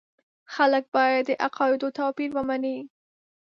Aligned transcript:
خلک 0.53 0.83
باید 0.95 1.23
د 1.27 1.31
عقایدو 1.45 1.87
توپیر 1.99 2.29
ومني. 2.33 2.77